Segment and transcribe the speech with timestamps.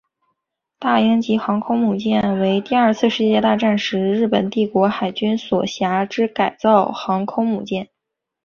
[0.79, 7.87] 大鹰级航空母舰为第二次世界大战时日本帝国海军所辖之改造航空母舰。